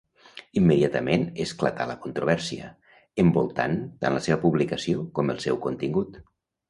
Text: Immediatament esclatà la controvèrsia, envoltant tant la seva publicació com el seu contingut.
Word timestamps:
Immediatament 0.59 1.25
esclatà 1.43 1.85
la 1.91 1.97
controvèrsia, 2.05 2.69
envoltant 3.25 3.77
tant 4.05 4.17
la 4.19 4.25
seva 4.29 4.39
publicació 4.47 5.05
com 5.19 5.31
el 5.35 5.43
seu 5.47 5.61
contingut. 5.69 6.19